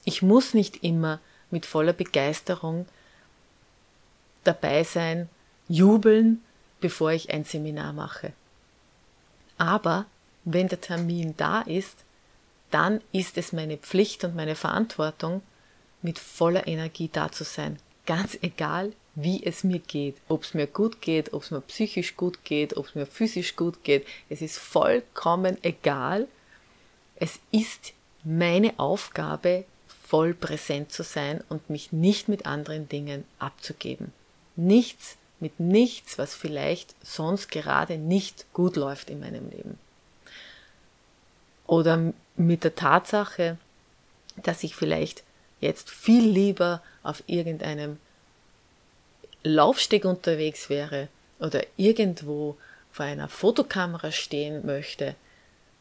Ich 0.05 0.21
muss 0.21 0.53
nicht 0.53 0.83
immer 0.83 1.19
mit 1.49 1.65
voller 1.65 1.93
Begeisterung 1.93 2.85
dabei 4.43 4.83
sein, 4.83 5.29
jubeln, 5.69 6.43
bevor 6.81 7.11
ich 7.11 7.31
ein 7.31 7.45
Seminar 7.45 7.93
mache. 7.93 8.33
Aber 9.57 10.05
wenn 10.45 10.67
der 10.67 10.81
Termin 10.81 11.35
da 11.37 11.61
ist, 11.61 12.03
dann 12.71 13.01
ist 13.11 13.37
es 13.37 13.53
meine 13.53 13.77
Pflicht 13.77 14.23
und 14.23 14.35
meine 14.35 14.55
Verantwortung, 14.55 15.41
mit 16.01 16.19
voller 16.19 16.67
Energie 16.67 17.09
da 17.11 17.31
zu 17.31 17.43
sein, 17.43 17.79
ganz 18.05 18.37
egal, 18.41 18.93
wie 19.15 19.43
es 19.45 19.63
mir 19.63 19.79
geht, 19.79 20.15
ob 20.27 20.43
es 20.43 20.53
mir 20.53 20.67
gut 20.67 21.01
geht, 21.01 21.33
ob 21.33 21.43
es 21.43 21.51
mir 21.51 21.61
psychisch 21.61 22.17
gut 22.17 22.43
geht, 22.43 22.75
ob 22.77 22.87
es 22.87 22.95
mir 22.95 23.05
physisch 23.05 23.55
gut 23.55 23.83
geht. 23.83 24.05
Es 24.29 24.41
ist 24.41 24.57
vollkommen 24.57 25.57
egal. 25.63 26.27
Es 27.15 27.39
ist 27.51 27.93
meine 28.23 28.77
Aufgabe, 28.79 29.65
voll 30.03 30.33
präsent 30.33 30.91
zu 30.91 31.03
sein 31.03 31.43
und 31.49 31.69
mich 31.69 31.91
nicht 31.91 32.27
mit 32.27 32.45
anderen 32.45 32.89
Dingen 32.89 33.23
abzugeben. 33.39 34.11
Nichts 34.55 35.17
mit 35.43 35.59
nichts, 35.59 36.17
was 36.17 36.33
vielleicht 36.33 36.95
sonst 37.05 37.51
gerade 37.51 37.97
nicht 37.97 38.51
gut 38.53 38.77
läuft 38.77 39.09
in 39.09 39.19
meinem 39.19 39.49
Leben. 39.49 39.77
Oder 41.67 42.13
mit 42.35 42.63
der 42.63 42.75
Tatsache, 42.75 43.57
dass 44.37 44.63
ich 44.63 44.75
vielleicht 44.75 45.23
jetzt 45.59 45.89
viel 45.89 46.27
lieber 46.27 46.81
auf 47.03 47.23
irgendeinem 47.27 47.97
Laufsteg 49.43 50.05
unterwegs 50.05 50.69
wäre 50.69 51.09
oder 51.39 51.61
irgendwo 51.75 52.57
vor 52.91 53.05
einer 53.05 53.27
Fotokamera 53.27 54.11
stehen 54.11 54.65
möchte, 54.65 55.15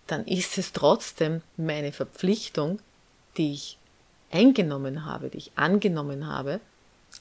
dann 0.08 0.26
ist 0.26 0.58
es 0.58 0.72
trotzdem 0.72 1.42
meine 1.56 1.92
Verpflichtung, 1.92 2.80
die 3.36 3.52
ich 3.52 3.78
eingenommen 4.32 5.04
habe, 5.04 5.28
die 5.28 5.38
ich 5.38 5.52
angenommen 5.54 6.26
habe, 6.26 6.60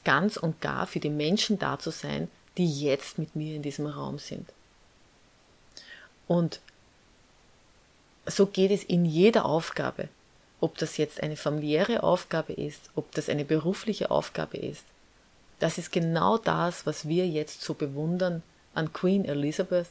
ganz 0.04 0.38
und 0.38 0.62
gar 0.62 0.88
für 0.88 1.00
die 1.00 1.10
Menschen 1.10 1.60
da 1.60 1.80
zu 1.80 1.92
sein, 1.92 2.30
die 2.58 2.82
jetzt 2.82 3.18
mit 3.18 3.36
mir 3.36 3.56
in 3.56 3.62
diesem 3.62 3.86
Raum 3.86 4.20
sind. 4.20 4.50
Und 6.28 6.60
so 8.26 8.46
geht 8.46 8.72
es 8.72 8.84
in 8.84 9.06
jeder 9.06 9.46
Aufgabe, 9.46 10.08
ob 10.60 10.78
das 10.78 10.98
jetzt 10.98 11.22
eine 11.22 11.36
familiäre 11.36 12.04
Aufgabe 12.04 12.54
ist, 12.54 12.90
ob 12.96 13.12
das 13.14 13.30
eine 13.30 13.46
berufliche 13.46 14.12
Aufgabe 14.12 14.58
ist. 14.58 14.86
Das 15.60 15.78
ist 15.78 15.92
genau 15.92 16.38
das, 16.38 16.86
was 16.86 17.08
wir 17.08 17.28
jetzt 17.28 17.62
so 17.62 17.74
bewundern 17.74 18.44
an 18.74 18.94
Queen 18.94 19.26
Elizabeth, 19.26 19.88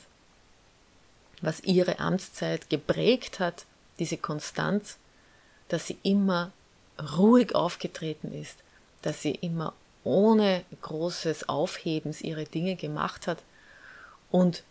was 1.43 1.61
ihre 1.61 1.99
Amtszeit 1.99 2.71
geprägt 2.71 3.41
hat, 3.41 3.65
diese 3.99 4.17
Konstanz, 4.17 4.97
dass 5.69 5.87
sie 5.87 5.99
immer 6.03 6.53
ruhig 7.19 7.55
aufgetreten 7.55 8.33
ist, 8.33 8.57
dass 9.03 9.23
sie 9.23 9.33
immer 9.33 9.75
ohne 10.05 10.65
großes 10.83 11.49
Aufhebens 11.49 12.21
ihre 12.21 12.45
Dinge 12.45 12.77
gemacht 12.77 13.27
hat 13.27 13.39
und 14.31 14.63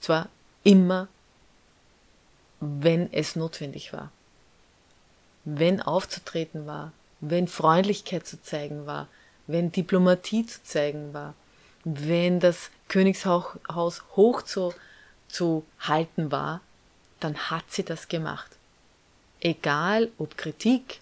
zwar 0.00 0.28
immer, 0.62 1.08
wenn 2.60 3.12
es 3.12 3.36
notwendig 3.36 3.92
war. 3.92 4.10
Wenn 5.44 5.80
aufzutreten 5.80 6.66
war, 6.66 6.92
wenn 7.20 7.48
Freundlichkeit 7.48 8.26
zu 8.26 8.42
zeigen 8.42 8.86
war, 8.86 9.08
wenn 9.46 9.72
Diplomatie 9.72 10.46
zu 10.46 10.62
zeigen 10.62 11.12
war, 11.12 11.34
wenn 11.84 12.40
das 12.40 12.70
Königshaus 12.88 14.02
hoch 14.16 14.42
zu, 14.42 14.74
zu 15.28 15.64
halten 15.80 16.30
war, 16.30 16.60
dann 17.20 17.36
hat 17.50 17.64
sie 17.68 17.84
das 17.84 18.08
gemacht. 18.08 18.50
Egal 19.40 20.10
ob 20.18 20.36
Kritik, 20.36 21.00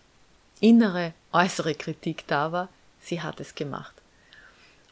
innere, 0.61 1.13
äußere 1.33 1.75
Kritik 1.75 2.27
da 2.27 2.53
war, 2.53 2.69
sie 3.01 3.23
hat 3.23 3.41
es 3.41 3.55
gemacht. 3.55 3.95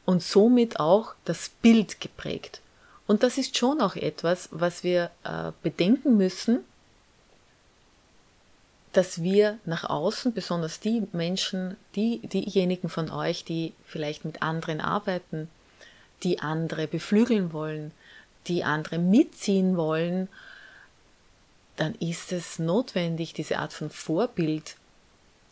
Und 0.05 0.23
somit 0.23 0.79
auch 0.79 1.15
das 1.25 1.49
Bild 1.49 2.01
geprägt. 2.01 2.61
Und 3.07 3.23
das 3.23 3.39
ist 3.39 3.57
schon 3.57 3.81
auch 3.81 3.97
etwas, 3.97 4.49
was 4.53 4.83
wir 4.83 5.11
äh, 5.25 5.53
bedenken 5.63 6.17
müssen, 6.17 6.61
dass 8.93 9.23
wir 9.23 9.59
nach 9.65 9.85
außen, 9.85 10.33
besonders 10.33 10.81
die 10.81 11.03
Menschen, 11.13 11.77
die, 11.95 12.19
diejenigen 12.19 12.89
von 12.89 13.11
euch, 13.11 13.45
die 13.45 13.75
vielleicht 13.85 14.25
mit 14.25 14.43
anderen 14.43 14.81
arbeiten, 14.81 15.49
die 16.23 16.41
andere 16.41 16.87
beflügeln 16.87 17.53
wollen, 17.53 17.93
die 18.47 18.65
andere 18.65 18.99
mitziehen 18.99 19.77
wollen, 19.77 20.29
dann 21.77 21.95
ist 21.97 22.33
es 22.33 22.59
notwendig, 22.59 23.35
diese 23.35 23.59
Art 23.59 23.73
von 23.73 23.91
Vorbild 23.91 24.77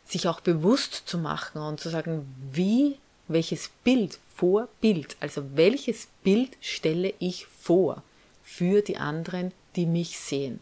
sich 0.05 0.29
auch 0.29 0.41
bewusst 0.41 0.95
zu 1.07 1.19
machen 1.19 1.61
und 1.61 1.81
zu 1.81 1.89
sagen, 1.89 2.27
wie, 2.53 2.99
welches 3.29 3.71
Bild, 3.85 4.19
Vorbild, 4.37 5.17
also 5.21 5.57
welches 5.57 6.09
Bild 6.23 6.57
stelle 6.61 7.15
ich 7.19 7.47
vor 7.47 8.03
für 8.43 8.83
die 8.83 8.97
anderen, 8.97 9.53
die 9.77 9.87
mich 9.87 10.19
sehen. 10.19 10.61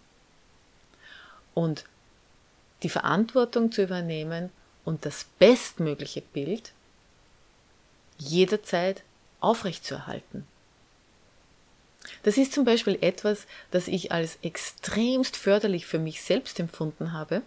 Und 1.55 1.85
die 2.83 2.89
Verantwortung 2.89 3.73
zu 3.73 3.83
übernehmen 3.83 4.51
und 4.85 5.05
das 5.05 5.27
bestmögliche 5.39 6.23
Bild 6.23 6.73
jederzeit 8.19 9.03
aufrechtzuerhalten. 9.41 10.47
Das 12.23 12.37
ist 12.37 12.53
zum 12.53 12.65
Beispiel 12.65 12.99
etwas, 13.01 13.47
das 13.71 13.89
ich 13.89 14.13
als 14.13 14.39
extremst 14.43 15.37
förderlich 15.37 15.87
für 15.87 15.99
mich 15.99 16.23
selbst 16.23 16.59
empfunden 16.59 17.13
habe, 17.13 17.43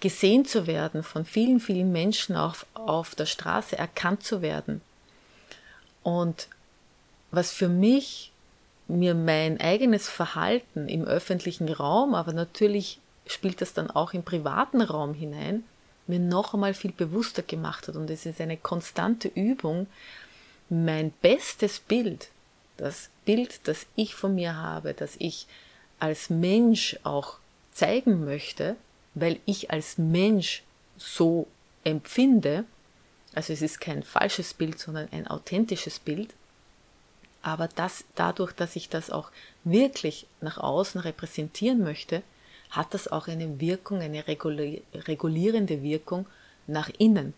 gesehen 0.00 0.44
zu 0.44 0.66
werden 0.66 1.02
von 1.02 1.24
vielen, 1.24 1.60
vielen 1.60 1.92
Menschen 1.92 2.36
auf, 2.36 2.66
auf 2.74 3.14
der 3.14 3.26
Straße, 3.26 3.76
erkannt 3.76 4.22
zu 4.22 4.42
werden. 4.42 4.80
Und 6.02 6.48
was 7.30 7.52
für 7.52 7.68
mich 7.68 8.32
mir 8.86 9.14
mein 9.14 9.60
eigenes 9.60 10.08
Verhalten 10.08 10.88
im 10.88 11.04
öffentlichen 11.04 11.68
Raum, 11.68 12.14
aber 12.14 12.32
natürlich 12.32 13.00
spielt 13.26 13.60
das 13.60 13.74
dann 13.74 13.90
auch 13.90 14.14
im 14.14 14.22
privaten 14.22 14.80
Raum 14.80 15.12
hinein, 15.12 15.64
mir 16.06 16.18
noch 16.18 16.54
einmal 16.54 16.72
viel 16.72 16.92
bewusster 16.92 17.42
gemacht 17.42 17.88
hat. 17.88 17.96
Und 17.96 18.08
es 18.08 18.24
ist 18.24 18.40
eine 18.40 18.56
konstante 18.56 19.28
Übung, 19.28 19.86
mein 20.70 21.12
bestes 21.22 21.80
Bild, 21.80 22.28
das 22.78 23.10
Bild, 23.26 23.60
das 23.64 23.86
ich 23.94 24.14
von 24.14 24.34
mir 24.34 24.56
habe, 24.56 24.94
das 24.94 25.16
ich 25.18 25.46
als 25.98 26.30
Mensch 26.30 26.98
auch 27.02 27.36
zeigen 27.72 28.24
möchte, 28.24 28.76
weil 29.20 29.40
ich 29.46 29.70
als 29.70 29.98
Mensch 29.98 30.62
so 30.96 31.46
empfinde, 31.84 32.64
also 33.34 33.52
es 33.52 33.62
ist 33.62 33.80
kein 33.80 34.02
falsches 34.02 34.54
Bild, 34.54 34.78
sondern 34.78 35.08
ein 35.12 35.26
authentisches 35.28 35.98
Bild, 35.98 36.34
aber 37.42 37.68
das, 37.68 38.04
dadurch, 38.14 38.52
dass 38.52 38.76
ich 38.76 38.88
das 38.88 39.10
auch 39.10 39.30
wirklich 39.64 40.26
nach 40.40 40.58
außen 40.58 41.00
repräsentieren 41.00 41.82
möchte, 41.82 42.22
hat 42.70 42.92
das 42.94 43.08
auch 43.08 43.28
eine 43.28 43.60
Wirkung, 43.60 44.00
eine 44.00 44.26
regulierende 44.26 45.82
Wirkung 45.82 46.26
nach 46.66 46.90
innen. 46.98 47.34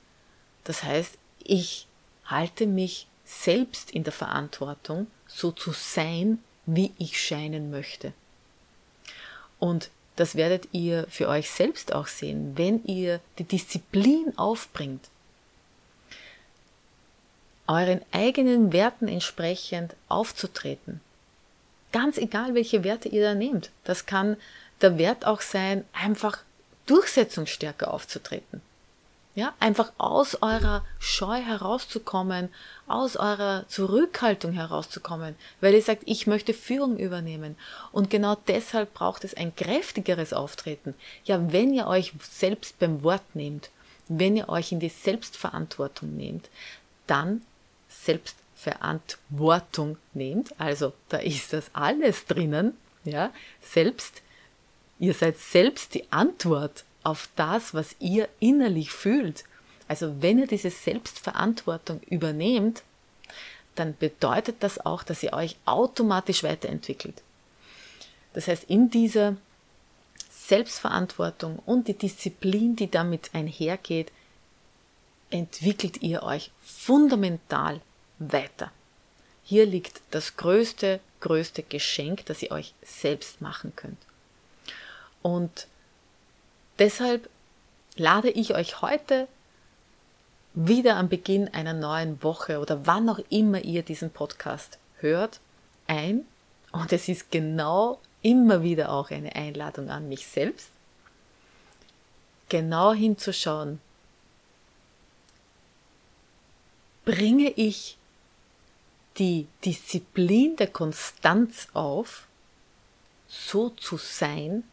Das 0.64 0.82
heißt, 0.82 1.16
ich 1.44 1.86
halte 2.24 2.66
mich 2.66 3.06
selbst 3.24 3.90
in 3.90 4.04
der 4.04 4.12
Verantwortung, 4.12 5.06
so 5.26 5.52
zu 5.52 5.72
sein, 5.72 6.38
wie 6.66 6.92
ich 6.98 7.22
scheinen 7.22 7.70
möchte. 7.70 8.12
Und 9.58 9.90
das 10.16 10.34
werdet 10.34 10.68
ihr 10.72 11.06
für 11.08 11.28
euch 11.28 11.50
selbst 11.50 11.94
auch 11.94 12.06
sehen, 12.06 12.52
wenn 12.56 12.84
ihr 12.84 13.20
die 13.38 13.44
Disziplin 13.44 14.36
aufbringt, 14.36 15.08
euren 17.66 18.02
eigenen 18.10 18.72
Werten 18.72 19.06
entsprechend 19.06 19.94
aufzutreten. 20.08 21.00
Ganz 21.92 22.18
egal, 22.18 22.54
welche 22.54 22.84
Werte 22.84 23.08
ihr 23.08 23.22
da 23.22 23.34
nehmt. 23.34 23.70
Das 23.84 24.06
kann 24.06 24.36
der 24.80 24.98
Wert 24.98 25.24
auch 25.24 25.40
sein, 25.40 25.84
einfach 25.92 26.38
durchsetzungsstärker 26.86 27.92
aufzutreten. 27.92 28.60
Ja, 29.36 29.54
einfach 29.60 29.92
aus 29.96 30.42
eurer 30.42 30.84
Scheu 30.98 31.40
herauszukommen, 31.40 32.48
aus 32.88 33.16
eurer 33.16 33.64
Zurückhaltung 33.68 34.52
herauszukommen, 34.52 35.36
weil 35.60 35.74
ihr 35.74 35.82
sagt, 35.82 36.02
ich 36.06 36.26
möchte 36.26 36.52
Führung 36.52 36.98
übernehmen. 36.98 37.54
Und 37.92 38.10
genau 38.10 38.36
deshalb 38.48 38.92
braucht 38.92 39.22
es 39.22 39.34
ein 39.34 39.54
kräftigeres 39.54 40.32
Auftreten. 40.32 40.94
Ja, 41.24 41.52
wenn 41.52 41.72
ihr 41.72 41.86
euch 41.86 42.12
selbst 42.28 42.80
beim 42.80 43.04
Wort 43.04 43.22
nehmt, 43.34 43.70
wenn 44.08 44.36
ihr 44.36 44.48
euch 44.48 44.72
in 44.72 44.80
die 44.80 44.88
Selbstverantwortung 44.88 46.16
nehmt, 46.16 46.48
dann 47.06 47.42
Selbstverantwortung 47.88 49.96
nehmt, 50.12 50.58
also 50.58 50.92
da 51.08 51.18
ist 51.18 51.52
das 51.52 51.70
alles 51.72 52.26
drinnen, 52.26 52.76
ja, 53.04 53.32
selbst, 53.60 54.22
ihr 54.98 55.14
seid 55.14 55.38
selbst 55.38 55.94
die 55.94 56.10
Antwort 56.10 56.84
auf 57.02 57.28
das, 57.36 57.74
was 57.74 57.96
ihr 57.98 58.28
innerlich 58.38 58.90
fühlt. 58.90 59.44
Also 59.88 60.22
wenn 60.22 60.38
ihr 60.38 60.46
diese 60.46 60.70
Selbstverantwortung 60.70 62.00
übernehmt, 62.08 62.82
dann 63.74 63.96
bedeutet 63.96 64.56
das 64.60 64.84
auch, 64.84 65.02
dass 65.02 65.22
ihr 65.22 65.32
euch 65.32 65.56
automatisch 65.64 66.42
weiterentwickelt. 66.42 67.22
Das 68.34 68.46
heißt, 68.46 68.64
in 68.64 68.90
dieser 68.90 69.36
Selbstverantwortung 70.30 71.60
und 71.66 71.88
die 71.88 71.94
Disziplin, 71.94 72.76
die 72.76 72.90
damit 72.90 73.30
einhergeht, 73.34 74.12
entwickelt 75.30 76.02
ihr 76.02 76.22
euch 76.22 76.50
fundamental 76.60 77.80
weiter. 78.18 78.70
Hier 79.44 79.66
liegt 79.66 80.00
das 80.10 80.36
größte, 80.36 81.00
größte 81.20 81.62
Geschenk, 81.62 82.26
das 82.26 82.42
ihr 82.42 82.50
euch 82.50 82.74
selbst 82.82 83.40
machen 83.40 83.72
könnt. 83.74 83.98
Und 85.22 85.66
Deshalb 86.80 87.28
lade 87.96 88.30
ich 88.30 88.54
euch 88.54 88.80
heute 88.80 89.28
wieder 90.54 90.96
am 90.96 91.10
Beginn 91.10 91.46
einer 91.48 91.74
neuen 91.74 92.22
Woche 92.22 92.58
oder 92.58 92.86
wann 92.86 93.08
auch 93.10 93.20
immer 93.28 93.60
ihr 93.60 93.82
diesen 93.82 94.10
Podcast 94.10 94.78
hört, 94.96 95.40
ein. 95.86 96.24
Und 96.72 96.90
es 96.92 97.08
ist 97.08 97.30
genau 97.30 98.00
immer 98.22 98.62
wieder 98.62 98.90
auch 98.92 99.10
eine 99.10 99.36
Einladung 99.36 99.90
an 99.90 100.08
mich 100.08 100.26
selbst, 100.26 100.70
genau 102.48 102.94
hinzuschauen, 102.94 103.78
bringe 107.04 107.50
ich 107.50 107.98
die 109.18 109.46
Disziplin 109.66 110.56
der 110.56 110.68
Konstanz 110.68 111.68
auf, 111.74 112.26
so 113.28 113.68
zu 113.68 113.98
sein, 113.98 114.64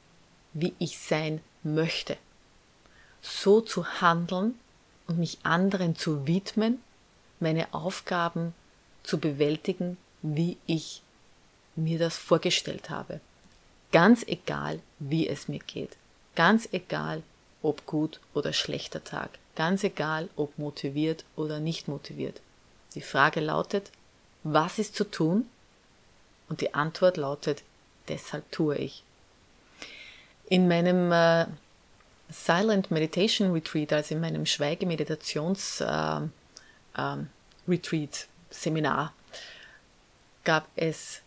wie 0.54 0.74
ich 0.80 0.98
sein 1.00 1.42
möchte. 1.76 2.18
So 3.22 3.62
zu 3.62 4.02
handeln 4.02 4.56
und 5.08 5.20
mich 5.20 5.40
anderen 5.44 5.96
zu 5.96 6.28
widmen, 6.28 6.82
meine 7.40 7.74
Aufgaben 7.74 8.54
zu 9.04 9.20
bewältigen, 9.20 9.98
wie 10.22 10.58
ich 10.66 11.02
mir 11.76 12.00
das 12.00 12.18
vorgestellt 12.18 12.90
habe. 12.90 13.20
Ganz 13.92 14.24
egal, 14.28 14.82
wie 15.00 15.28
es 15.28 15.48
mir 15.48 15.60
geht. 15.60 15.96
Ganz 16.36 16.68
egal, 16.72 17.24
ob 17.62 17.86
gut 17.86 18.20
oder 18.34 18.54
schlechter 18.54 19.04
Tag. 19.04 19.30
Ganz 19.56 19.84
egal, 19.84 20.30
ob 20.36 20.58
motiviert 20.58 21.24
oder 21.36 21.60
nicht 21.60 21.88
motiviert. 21.88 22.42
Die 22.96 23.02
Frage 23.02 23.40
lautet, 23.40 23.92
was 24.44 24.80
ist 24.80 24.96
zu 24.96 25.10
tun? 25.10 25.48
Und 26.50 26.62
die 26.62 26.74
Antwort 26.74 27.18
lautet, 27.18 27.64
deshalb 28.08 28.50
tue 28.52 28.78
ich. 28.78 29.04
In 30.50 30.68
meinem 30.68 31.12
äh, 31.12 31.46
Silent 32.30 32.90
Meditation 32.90 33.52
Retreat, 33.52 33.92
also 33.94 34.16
in 34.16 34.22
meinem 34.22 34.46
Schweigemeditations 34.46 35.82
äh, 35.82 36.22
äh, 36.96 38.08
Seminar, 38.50 39.14
gab 40.44 40.68
es 40.78 41.22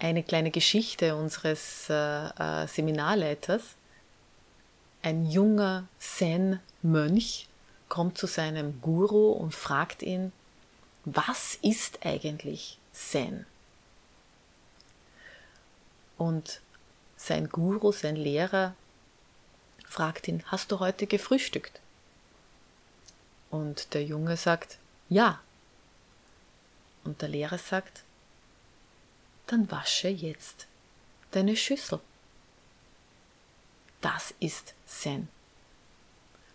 eine 0.00 0.24
kleine 0.24 0.50
Geschichte 0.50 1.14
unseres 1.14 1.88
äh, 1.88 1.94
äh, 1.94 2.66
Seminarleiters. 2.66 3.76
Ein 5.02 5.30
junger 5.30 5.86
Zen-Mönch 5.98 7.48
kommt 7.88 8.18
zu 8.18 8.26
seinem 8.26 8.80
Guru 8.80 9.32
und 9.32 9.54
fragt 9.54 10.02
ihn, 10.02 10.32
was 11.04 11.58
ist 11.62 12.04
eigentlich 12.04 12.78
Zen? 12.92 13.46
Und 16.18 16.60
sein 17.20 17.50
Guru, 17.50 17.92
sein 17.92 18.16
Lehrer, 18.16 18.74
fragt 19.86 20.26
ihn, 20.26 20.42
hast 20.46 20.72
du 20.72 20.80
heute 20.80 21.06
gefrühstückt? 21.06 21.80
Und 23.50 23.92
der 23.92 24.04
Junge 24.04 24.36
sagt, 24.36 24.78
ja. 25.08 25.40
Und 27.04 27.20
der 27.20 27.28
Lehrer 27.28 27.58
sagt, 27.58 28.04
dann 29.48 29.70
wasche 29.70 30.08
jetzt 30.08 30.66
deine 31.32 31.56
Schüssel. 31.56 32.00
Das 34.00 34.32
ist 34.40 34.74
Zen. 34.86 35.28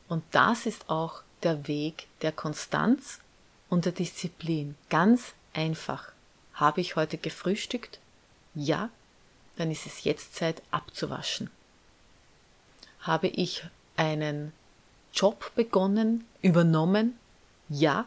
Und 0.08 0.24
das 0.32 0.66
ist 0.66 0.90
auch 0.90 1.22
der 1.44 1.68
Weg 1.68 2.08
der 2.22 2.32
Konstanz 2.32 3.20
und 3.70 3.86
der 3.86 3.92
Disziplin. 3.92 4.76
Ganz 4.90 5.34
einfach. 5.54 6.12
Habe 6.54 6.82
ich 6.82 6.96
heute 6.96 7.18
gefrühstückt? 7.18 8.00
Ja, 8.56 8.90
dann 9.58 9.72
ist 9.72 9.86
es 9.86 10.04
jetzt 10.04 10.36
Zeit 10.36 10.62
abzuwaschen. 10.72 11.50
Habe 13.02 13.28
ich 13.28 13.64
einen 13.96 14.52
Job 15.14 15.52
begonnen, 15.56 16.26
übernommen? 16.42 17.18
Ja, 17.70 18.06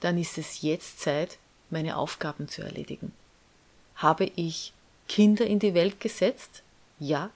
dann 0.00 0.18
ist 0.18 0.38
es 0.38 0.62
jetzt 0.62 1.00
Zeit, 1.00 1.38
meine 1.70 1.96
Aufgaben 1.96 2.48
zu 2.48 2.62
erledigen. 2.62 3.12
Habe 3.96 4.30
ich 4.36 4.72
Kinder 5.08 5.46
in 5.46 5.58
die 5.58 5.74
Welt 5.74 6.00
gesetzt? 6.00 6.62
Ja, 6.98 7.30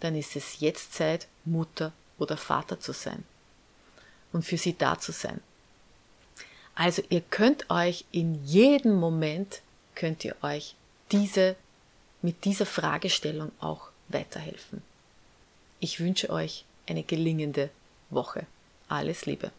dann 0.00 0.16
ist 0.16 0.36
es 0.36 0.60
jetzt 0.60 0.94
Zeit, 0.94 1.26
Mutter 1.44 1.92
oder 2.18 2.36
Vater 2.36 2.80
zu 2.80 2.92
sein 2.92 3.24
und 4.32 4.44
für 4.44 4.56
sie 4.56 4.76
da 4.76 4.98
zu 4.98 5.12
sein. 5.12 5.40
Also 6.74 7.02
ihr 7.10 7.20
könnt 7.20 7.70
euch 7.70 8.04
in 8.12 8.44
jedem 8.44 8.98
Moment, 8.98 9.60
könnt 9.94 10.24
ihr 10.24 10.36
euch 10.42 10.74
diese, 11.10 11.56
mit 12.22 12.44
dieser 12.44 12.66
Fragestellung 12.66 13.52
auch 13.60 13.88
weiterhelfen. 14.08 14.82
Ich 15.80 16.00
wünsche 16.00 16.30
euch 16.30 16.64
eine 16.86 17.02
gelingende 17.02 17.70
Woche. 18.10 18.46
Alles 18.88 19.26
Liebe. 19.26 19.50